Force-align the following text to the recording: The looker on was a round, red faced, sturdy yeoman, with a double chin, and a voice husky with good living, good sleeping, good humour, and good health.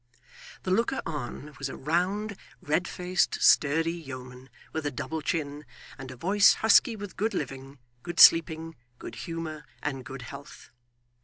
The 0.63 0.71
looker 0.71 1.03
on 1.05 1.53
was 1.59 1.69
a 1.69 1.75
round, 1.77 2.35
red 2.59 2.87
faced, 2.87 3.39
sturdy 3.39 3.93
yeoman, 3.93 4.49
with 4.73 4.83
a 4.87 4.91
double 4.91 5.21
chin, 5.21 5.63
and 5.95 6.09
a 6.09 6.15
voice 6.15 6.55
husky 6.65 6.95
with 6.95 7.15
good 7.15 7.35
living, 7.35 7.77
good 8.01 8.19
sleeping, 8.19 8.75
good 8.97 9.13
humour, 9.13 9.63
and 9.83 10.03
good 10.03 10.23
health. 10.23 10.71